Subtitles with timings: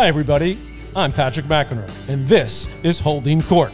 [0.00, 0.56] Hi, everybody.
[0.96, 3.70] I'm Patrick McEnroe, and this is Holding Court.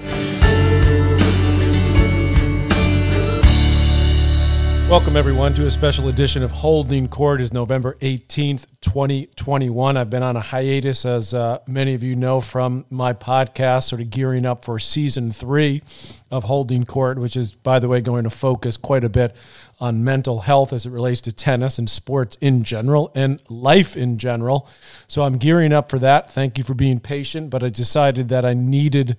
[4.88, 7.40] Welcome, everyone, to a special edition of Holding Court.
[7.40, 9.96] is November 18th, 2021.
[9.96, 14.00] I've been on a hiatus, as uh, many of you know from my podcast, sort
[14.00, 15.82] of gearing up for season three
[16.30, 19.34] of Holding Court, which is, by the way, going to focus quite a bit
[19.80, 24.18] on mental health as it relates to tennis and sports in general and life in
[24.18, 24.68] general.
[25.08, 26.30] So I'm gearing up for that.
[26.30, 29.16] Thank you for being patient, but I decided that I needed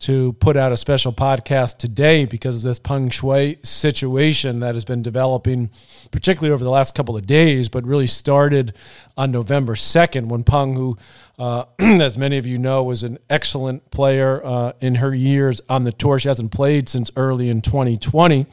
[0.00, 4.84] to put out a special podcast today because of this Peng Shuai situation that has
[4.84, 5.70] been developing,
[6.10, 8.74] particularly over the last couple of days, but really started
[9.16, 10.96] on November 2nd when Peng, who,
[11.38, 15.84] uh, as many of you know, was an excellent player uh, in her years on
[15.84, 16.18] the tour.
[16.18, 18.46] She hasn't played since early in 2020.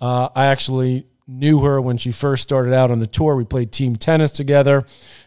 [0.00, 3.36] Uh, I actually knew her when she first started out on the tour.
[3.36, 4.84] We played team tennis together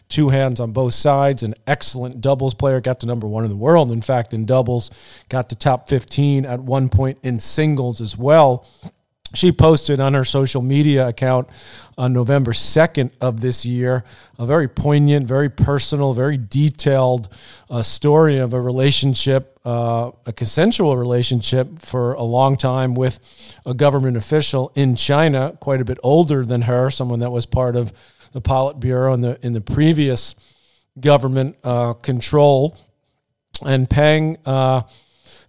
[0.10, 3.56] two hands on both sides, an excellent doubles player, got to number one in the
[3.56, 3.92] world.
[3.92, 4.90] In fact, in doubles,
[5.30, 8.66] got to top 15 at one point in singles as well.
[9.34, 11.50] She posted on her social media account
[11.98, 14.04] on November 2nd of this year
[14.38, 17.30] a very poignant, very personal, very detailed
[17.70, 23.20] uh, story of a relationship, uh, a consensual relationship for a long time with
[23.66, 27.76] a government official in China, quite a bit older than her, someone that was part
[27.76, 27.92] of
[28.34, 30.36] the Politburo in the in the previous
[31.00, 32.78] government uh, control.
[33.66, 34.82] And Peng uh,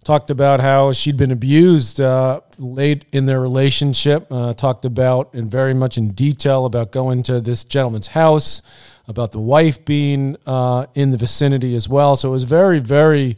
[0.03, 4.27] talked about how she'd been abused uh, late in their relationship.
[4.31, 8.61] Uh, talked about in very much in detail about going to this gentleman's house,
[9.07, 12.15] about the wife being uh, in the vicinity as well.
[12.15, 13.37] So it was very very.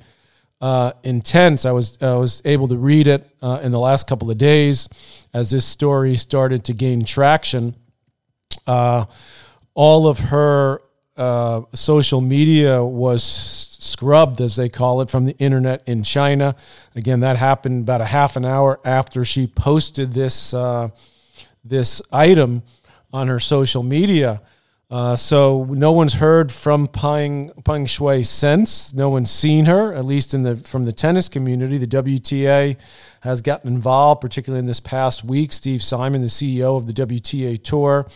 [0.59, 1.65] Uh, intense.
[1.65, 3.29] I was I was able to read it
[3.61, 4.89] in the last couple of days
[5.31, 7.75] as this story started to gain traction.
[8.67, 9.05] Uh,
[9.73, 10.81] all of her
[11.15, 16.55] uh, social media was scrubbed, as they call it, from the internet in China.
[16.95, 20.89] Again, that happened about a half an hour after she posted this uh,
[21.63, 22.63] this item
[23.11, 24.41] on her social media.
[24.89, 28.93] Uh, so no one's heard from Peng Peng Shuai since.
[28.93, 31.77] No one's seen her, at least in the from the tennis community.
[31.77, 32.77] The WTA
[33.21, 35.51] has gotten involved, particularly in this past week.
[35.51, 38.07] Steve Simon, the CEO of the WTA Tour,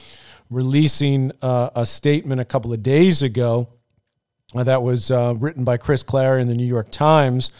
[0.51, 3.69] releasing uh, a statement a couple of days ago
[4.53, 7.51] uh, that was uh, written by Chris Clarey in the New York Times,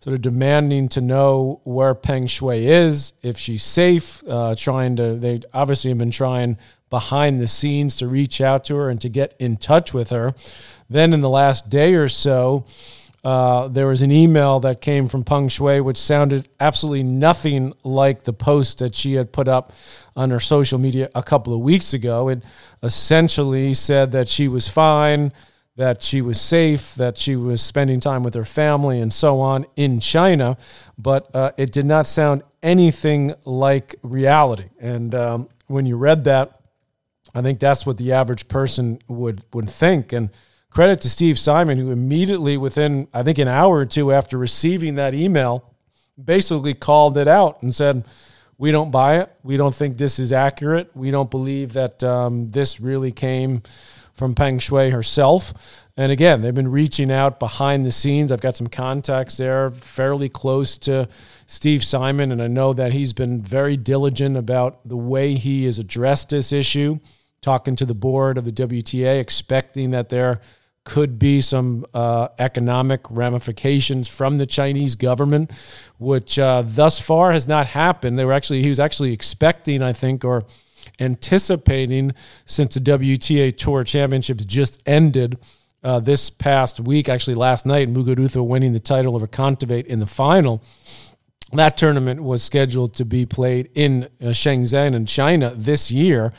[0.00, 4.22] sort of demanding to know where Peng Shuai is, if she's safe.
[4.28, 6.58] Uh, trying to, they obviously have been trying
[6.90, 10.34] behind the scenes to reach out to her and to get in touch with her.
[10.88, 12.64] Then in the last day or so,
[13.22, 18.22] uh, there was an email that came from Peng Shuai, which sounded absolutely nothing like
[18.22, 19.72] the post that she had put up
[20.16, 22.28] on her social media a couple of weeks ago.
[22.28, 22.42] It
[22.82, 25.32] essentially said that she was fine,
[25.76, 29.66] that she was safe, that she was spending time with her family, and so on
[29.76, 30.56] in China.
[30.96, 34.70] But uh, it did not sound anything like reality.
[34.80, 36.60] And um, when you read that,
[37.34, 40.12] I think that's what the average person would would think.
[40.12, 40.30] And
[40.70, 44.94] credit to Steve Simon, who immediately, within I think an hour or two after receiving
[44.94, 45.64] that email,
[46.22, 48.04] basically called it out and said,
[48.56, 49.32] "We don't buy it.
[49.42, 50.90] We don't think this is accurate.
[50.94, 53.62] We don't believe that um, this really came
[54.14, 55.52] from Peng Shuai herself."
[55.96, 58.32] And again, they've been reaching out behind the scenes.
[58.32, 61.08] I've got some contacts there, fairly close to
[61.46, 65.78] Steve Simon, and I know that he's been very diligent about the way he has
[65.78, 67.00] addressed this issue.
[67.42, 70.40] Talking to the board of the WTA, expecting that there
[70.84, 75.50] could be some uh, economic ramifications from the Chinese government,
[75.98, 78.18] which uh, thus far has not happened.
[78.18, 80.44] They were actually he was actually expecting, I think, or
[80.98, 82.14] anticipating
[82.46, 85.38] since the WTA Tour Championships just ended.
[85.82, 90.06] Uh, this past week, actually last night, Muguruza winning the title over Kontaveit in the
[90.06, 90.62] final.
[91.52, 96.32] That tournament was scheduled to be played in uh, Shenzhen in China this year.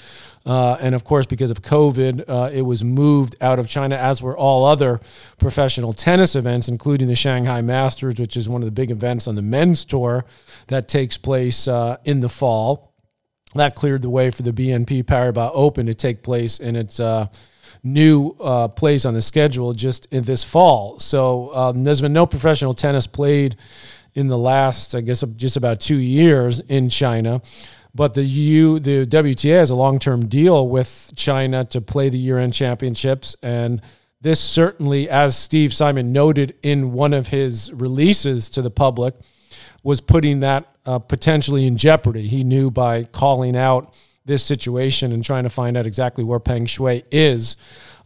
[0.46, 4.22] Uh, and of course, because of COVID, uh, it was moved out of China, as
[4.22, 5.02] were all other
[5.38, 9.36] professional tennis events, including the Shanghai Masters, which is one of the big events on
[9.36, 10.26] the men's tour
[10.68, 12.94] that takes place uh, in the fall.
[13.54, 17.28] That cleared the way for the BNP Paribas Open to take place in its uh,
[17.84, 21.00] new uh, plays on the schedule just in this fall.
[21.00, 23.58] So um, there's been no professional tennis played
[24.14, 27.42] in the last, I guess, just about two years in China.
[27.94, 32.18] But the U, the WTA has a long term deal with China to play the
[32.18, 33.36] year end championships.
[33.44, 33.82] And
[34.22, 39.16] this certainly, as Steve Simon noted in one of his releases to the public,
[39.84, 42.28] was putting that uh, potentially in jeopardy.
[42.28, 43.94] He knew by calling out
[44.26, 47.58] this situation and trying to find out exactly where Peng Shuai is.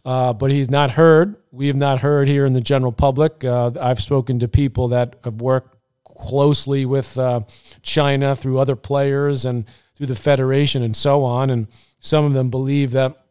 [0.04, 1.36] Uh, but he's not heard.
[1.50, 3.44] We have not heard here in the general public.
[3.44, 5.75] Uh, I've spoken to people that have worked
[6.18, 7.40] closely with uh,
[7.82, 11.50] China through other players and through the federation and so on.
[11.50, 11.68] And
[12.00, 13.24] some of them believe that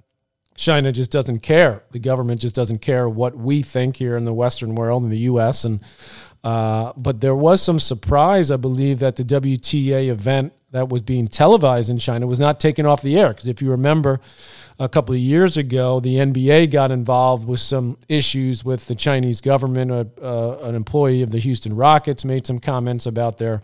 [0.56, 1.84] China just doesn't care.
[1.92, 5.20] The government just doesn't care what we think here in the Western world, in the
[5.20, 5.66] U.S.
[5.66, 5.82] And
[6.44, 11.28] uh, but there was some surprise, I believe, that the WTA event that was being
[11.28, 13.30] televised in China was not taken off the air.
[13.30, 14.20] Because if you remember,
[14.78, 19.40] a couple of years ago, the NBA got involved with some issues with the Chinese
[19.40, 19.92] government.
[19.92, 23.62] Uh, uh, an employee of the Houston Rockets made some comments about their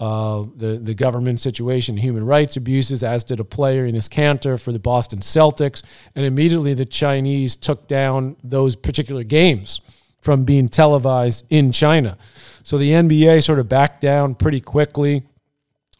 [0.00, 4.72] uh, the the government situation, human rights abuses, as did a player Enes Kanter for
[4.72, 5.82] the Boston Celtics,
[6.14, 9.80] and immediately the Chinese took down those particular games
[10.20, 12.16] from being televised in China.
[12.62, 15.24] So the NBA sort of backed down pretty quickly.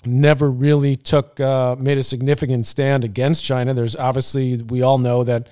[0.04, 3.74] Never really took uh, made a significant stand against China.
[3.74, 5.48] There's obviously we all know that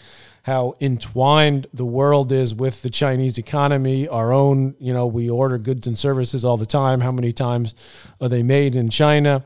[0.47, 4.07] how entwined the world is with the Chinese economy.
[4.07, 7.01] Our own, you know, we order goods and services all the time.
[7.01, 7.75] How many times
[8.21, 9.45] are they made in China?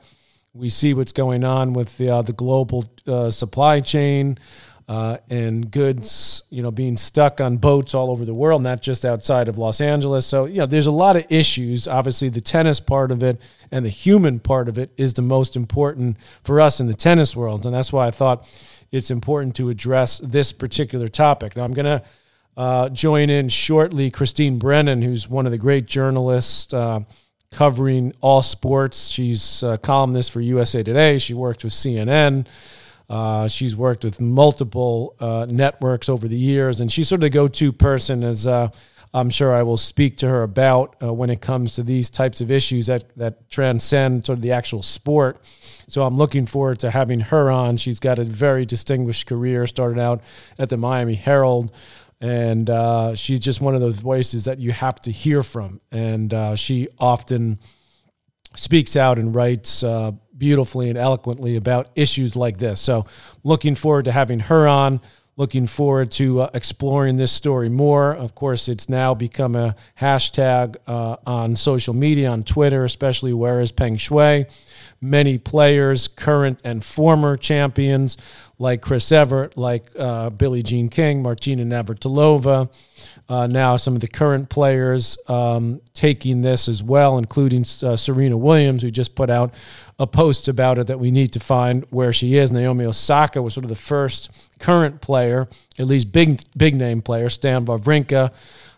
[0.52, 4.36] We see what's going on with the, uh, the global uh, supply chain
[4.90, 9.04] uh, and goods, you know, being stuck on boats all over the world, not just
[9.04, 10.26] outside of Los Angeles.
[10.26, 11.86] So, you know, there's a lot of issues.
[11.86, 13.40] Obviously, the tennis part of it
[13.70, 17.36] and the human part of it is the most important for us in the tennis
[17.36, 18.44] world, and that's why I thought
[18.90, 21.56] it's important to address this particular topic.
[21.56, 22.02] Now, I'm going to
[22.56, 26.74] uh, join in shortly Christine Brennan, who's one of the great journalists.
[26.74, 27.02] Uh,
[27.52, 29.08] covering all sports.
[29.08, 31.18] She's a columnist for USA Today.
[31.18, 32.46] She worked with CNN.
[33.10, 37.30] Uh, she's worked with multiple uh, networks over the years, and she's sort of the
[37.30, 38.68] go-to person, as uh,
[39.12, 42.40] I'm sure I will speak to her about uh, when it comes to these types
[42.40, 45.42] of issues that that transcend sort of the actual sport.
[45.88, 47.76] So I'm looking forward to having her on.
[47.76, 49.66] She's got a very distinguished career.
[49.66, 50.22] Started out
[50.56, 51.72] at the Miami Herald.
[52.22, 55.80] And uh, she's just one of those voices that you have to hear from.
[55.90, 57.58] And uh, she often
[58.56, 59.82] speaks out and writes
[60.40, 62.80] beautifully and eloquently about issues like this.
[62.80, 63.06] So,
[63.44, 65.00] looking forward to having her on.
[65.36, 68.14] Looking forward to uh, exploring this story more.
[68.14, 73.62] Of course, it's now become a hashtag uh, on social media, on Twitter, especially where
[73.62, 74.50] is Peng Shuai.
[75.00, 78.18] Many players, current and former champions,
[78.60, 82.70] like Chris Evert, like uh, Billie Jean King, Martina Navratilova,
[83.28, 88.36] uh, now some of the current players um, taking this as well, including uh, Serena
[88.36, 89.54] Williams, who just put out
[89.98, 92.50] a post about it that we need to find where she is.
[92.50, 95.48] Naomi Osaka was sort of the first current player,
[95.78, 97.30] at least big big name player.
[97.30, 98.30] Stan Wawrinka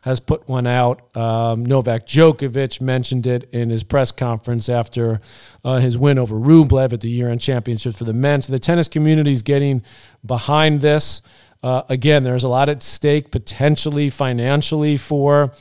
[0.03, 1.17] has put one out.
[1.17, 5.21] Um, Novak Djokovic mentioned it in his press conference after
[5.65, 8.43] uh, his win over Rublev at the year-end championship for the men.
[8.43, 9.72] So the tennis community is getting
[10.25, 11.23] behind this.
[11.63, 15.53] Uh, again, there's a lot at stake potentially financially for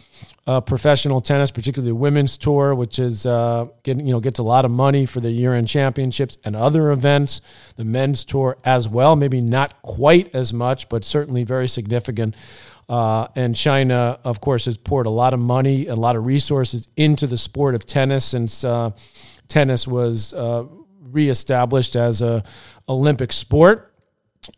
[0.47, 4.43] uh, professional tennis, particularly the women's tour, which is uh, getting you know gets a
[4.43, 7.41] lot of money for the year-end championships and other events.
[7.75, 12.35] The men's tour as well, maybe not quite as much, but certainly very significant.
[12.89, 16.87] Uh, and China, of course, has poured a lot of money, a lot of resources
[16.97, 18.89] into the sport of tennis since uh,
[19.47, 20.65] tennis was uh,
[20.99, 22.43] reestablished as a
[22.89, 23.90] Olympic sport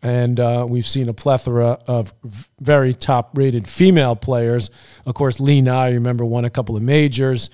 [0.01, 2.13] and uh, we've seen a plethora of
[2.59, 4.69] very top-rated female players.
[5.05, 7.49] Of course, Li Na, you remember, won a couple of majors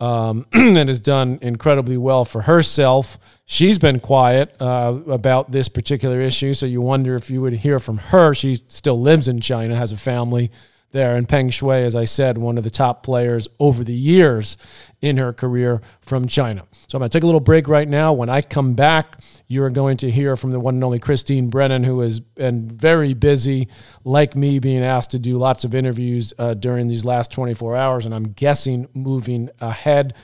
[0.00, 3.18] um, and has done incredibly well for herself.
[3.46, 7.78] She's been quiet uh, about this particular issue, so you wonder if you would hear
[7.78, 8.34] from her.
[8.34, 10.50] She still lives in China, has a family
[10.92, 11.16] there.
[11.16, 14.56] And Peng Shuai, as I said, one of the top players over the years
[15.00, 16.64] in her career from China.
[16.88, 18.12] So I'm going to take a little break right now.
[18.12, 21.84] When I come back, you're going to hear from the one and only Christine Brennan,
[21.84, 23.68] who has been very busy,
[24.04, 28.04] like me, being asked to do lots of interviews uh, during these last 24 hours.
[28.04, 30.14] And I'm guessing moving ahead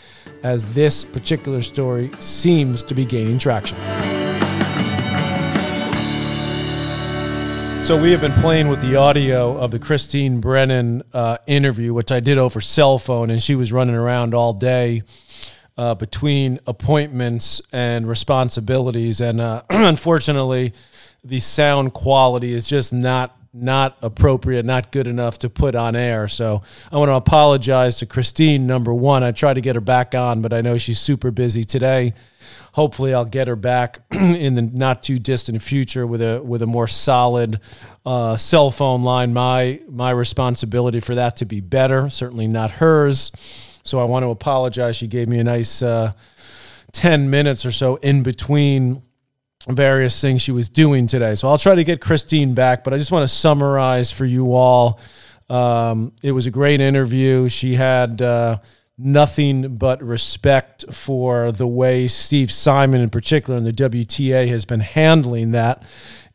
[0.42, 3.76] as this particular story seems to be gaining traction.
[7.87, 12.11] So we have been playing with the audio of the Christine Brennan uh, interview, which
[12.11, 15.05] I did over cell phone, and she was running around all day
[15.78, 20.73] uh, between appointments and responsibilities, and uh, unfortunately,
[21.23, 26.29] the sound quality is just not not appropriate, not good enough to put on air.
[26.29, 28.67] So I want to apologize to Christine.
[28.67, 31.65] Number one, I tried to get her back on, but I know she's super busy
[31.65, 32.15] today
[32.76, 36.67] hopefully I'll get her back in the not too distant future with a with a
[36.67, 37.59] more solid
[38.05, 39.33] uh, cell phone line.
[39.33, 43.33] My my responsibility for that to be better, certainly not hers.
[43.83, 44.97] So I want to apologize.
[44.97, 46.12] She gave me a nice uh,
[46.93, 49.03] ten minutes or so in between
[49.75, 51.35] various things she was doing today.
[51.35, 54.54] So I'll try to get Christine back, but I just want to summarize for you
[54.54, 55.00] all.
[55.49, 57.49] Um, it was a great interview.
[57.49, 58.58] She had uh,
[58.99, 64.80] nothing but respect for the way Steve Simon, in particular, and the WTA has been
[64.80, 65.82] handling that.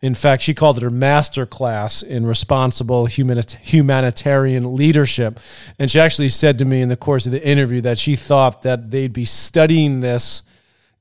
[0.02, 5.40] In fact, she called it her master class in responsible humanitarian leadership.
[5.78, 8.64] And she actually said to me in the course of the interview that she thought
[8.64, 10.42] that they'd be studying this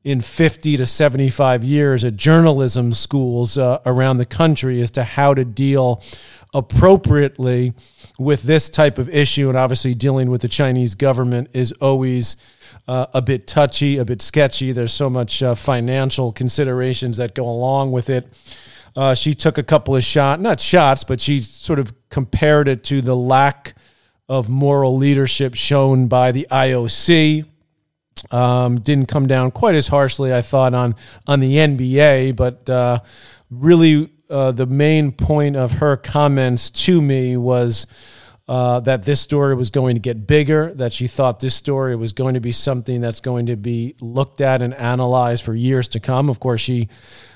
[0.02, 5.34] in 50 to 75 years at journalism schools uh, around the country as to how
[5.34, 6.02] to deal
[6.54, 7.74] appropriately
[8.18, 9.48] with this type of issue.
[9.48, 12.36] And obviously, dealing with the Chinese government is always
[12.88, 14.72] uh, a bit touchy, a bit sketchy.
[14.72, 18.26] There's so much uh, financial considerations that go along with it.
[18.96, 22.82] Uh, she took a couple of shots, not shots, but she sort of compared it
[22.84, 23.74] to the lack
[24.28, 27.44] of moral leadership shown by the IOC.
[28.30, 30.94] Um, didn't come down quite as harshly, I thought, on
[31.26, 33.00] on the NBA, but uh,
[33.50, 37.86] really uh, the main point of her comments to me was
[38.50, 42.12] uh, that this story was going to get bigger, that she thought this story was
[42.12, 46.00] going to be something that's going to be looked at and analyzed for years to
[46.00, 46.28] come.
[46.28, 46.88] Of course, she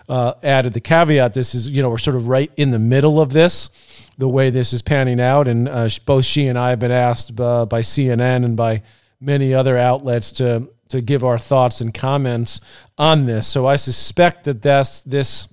[0.09, 3.21] uh, added the caveat this is, you know, we're sort of right in the middle
[3.21, 3.71] of this,
[4.19, 5.47] the way this is panning out.
[5.47, 8.83] And uh, both she and I have been asked uh, by CNN and by
[9.21, 12.61] many other outlets to, to give our thoughts and comments
[12.99, 13.47] on this.
[13.47, 15.49] So I suspect that that's, this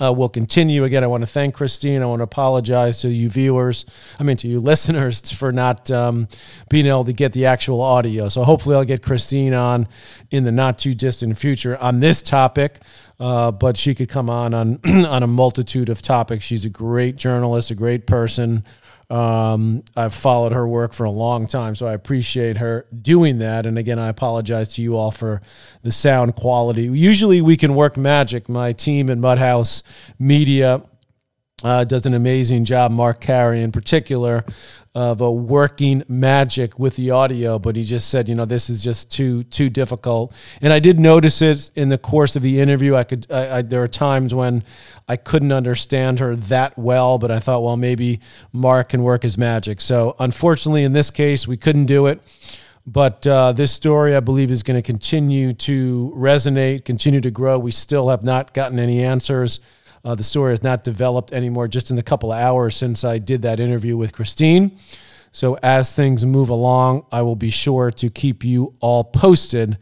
[0.00, 0.84] uh, will continue.
[0.84, 2.02] Again, I want to thank Christine.
[2.02, 3.84] I want to apologize to you viewers,
[4.18, 6.28] I mean, to you listeners for not um,
[6.68, 8.28] being able to get the actual audio.
[8.28, 9.88] So hopefully, I'll get Christine on
[10.30, 12.78] in the not too distant future on this topic.
[13.18, 16.42] Uh, but she could come on on on a multitude of topics.
[16.42, 18.64] She's a great journalist, a great person.
[19.10, 23.66] Um, I've followed her work for a long time, so I appreciate her doing that.
[23.66, 25.42] And again, I apologize to you all for
[25.82, 26.84] the sound quality.
[26.84, 28.48] Usually, we can work magic.
[28.48, 29.82] My team at Mudhouse
[30.20, 30.82] Media
[31.64, 32.92] uh, does an amazing job.
[32.92, 34.44] Mark Carey, in particular,
[34.94, 38.82] of a working magic with the audio, but he just said, you know, this is
[38.82, 40.34] just too too difficult.
[40.60, 42.96] And I did notice it in the course of the interview.
[42.96, 44.64] I could, I, I, there are times when
[45.08, 48.18] I couldn't understand her that well, but I thought, well, maybe
[48.52, 49.80] Mark can work his magic.
[49.80, 52.20] So unfortunately, in this case, we couldn't do it.
[52.84, 57.58] But uh, this story, I believe, is going to continue to resonate, continue to grow.
[57.58, 59.60] We still have not gotten any answers
[60.04, 63.18] uh, the story has not developed anymore just in the couple of hours since I
[63.18, 64.78] did that interview with Christine.
[65.32, 69.78] So, as things move along, I will be sure to keep you all posted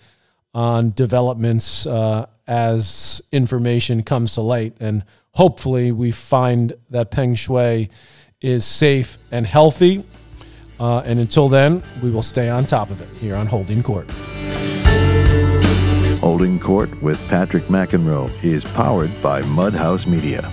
[0.52, 4.76] on developments uh, as information comes to light.
[4.80, 7.88] And hopefully, we find that Peng Shuai
[8.42, 10.04] is safe and healthy.
[10.78, 14.08] Uh, and until then, we will stay on top of it here on Holding Court.
[16.38, 20.48] Holding Court with Patrick McEnroe is powered by Mudhouse Media.